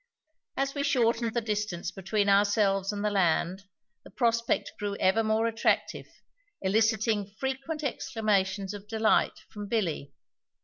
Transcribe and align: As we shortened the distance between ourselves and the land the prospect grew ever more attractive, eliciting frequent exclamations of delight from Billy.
As 0.57 0.73
we 0.73 0.81
shortened 0.81 1.35
the 1.35 1.41
distance 1.41 1.91
between 1.91 2.27
ourselves 2.27 2.91
and 2.91 3.05
the 3.05 3.11
land 3.11 3.65
the 4.03 4.09
prospect 4.09 4.71
grew 4.79 4.95
ever 4.95 5.23
more 5.23 5.45
attractive, 5.45 6.07
eliciting 6.59 7.27
frequent 7.39 7.83
exclamations 7.83 8.73
of 8.73 8.87
delight 8.87 9.41
from 9.49 9.67
Billy. 9.67 10.11